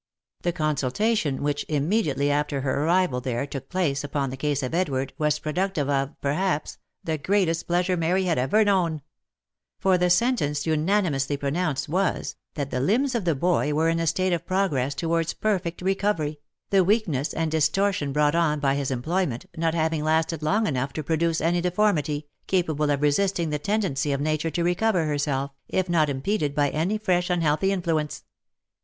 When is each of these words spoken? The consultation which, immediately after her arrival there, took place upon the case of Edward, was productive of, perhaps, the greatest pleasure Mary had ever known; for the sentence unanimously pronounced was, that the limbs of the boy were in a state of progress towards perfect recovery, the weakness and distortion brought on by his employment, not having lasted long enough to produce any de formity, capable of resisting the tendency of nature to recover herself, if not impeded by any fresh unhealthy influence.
The 0.41 0.51
consultation 0.51 1.43
which, 1.43 1.63
immediately 1.69 2.31
after 2.31 2.61
her 2.61 2.85
arrival 2.85 3.21
there, 3.21 3.45
took 3.45 3.69
place 3.69 4.03
upon 4.03 4.31
the 4.31 4.35
case 4.35 4.63
of 4.63 4.73
Edward, 4.73 5.13
was 5.19 5.37
productive 5.37 5.87
of, 5.91 6.19
perhaps, 6.21 6.79
the 7.03 7.19
greatest 7.19 7.67
pleasure 7.67 7.95
Mary 7.95 8.23
had 8.23 8.39
ever 8.39 8.63
known; 8.65 9.03
for 9.77 9.99
the 9.99 10.09
sentence 10.09 10.65
unanimously 10.65 11.37
pronounced 11.37 11.87
was, 11.87 12.35
that 12.55 12.71
the 12.71 12.79
limbs 12.79 13.13
of 13.13 13.25
the 13.25 13.35
boy 13.35 13.75
were 13.75 13.89
in 13.89 13.99
a 13.99 14.07
state 14.07 14.33
of 14.33 14.43
progress 14.43 14.95
towards 14.95 15.35
perfect 15.35 15.83
recovery, 15.83 16.39
the 16.71 16.83
weakness 16.83 17.31
and 17.31 17.51
distortion 17.51 18.11
brought 18.11 18.33
on 18.33 18.59
by 18.59 18.73
his 18.73 18.89
employment, 18.89 19.45
not 19.55 19.75
having 19.75 20.03
lasted 20.03 20.41
long 20.41 20.65
enough 20.65 20.93
to 20.93 21.03
produce 21.03 21.39
any 21.41 21.61
de 21.61 21.69
formity, 21.69 22.23
capable 22.47 22.89
of 22.89 23.03
resisting 23.03 23.51
the 23.51 23.59
tendency 23.59 24.11
of 24.11 24.19
nature 24.19 24.49
to 24.49 24.63
recover 24.63 25.05
herself, 25.05 25.51
if 25.69 25.87
not 25.87 26.09
impeded 26.09 26.55
by 26.55 26.71
any 26.71 26.97
fresh 26.97 27.29
unhealthy 27.29 27.71
influence. 27.71 28.23